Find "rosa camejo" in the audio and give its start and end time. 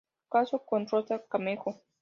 0.87-1.79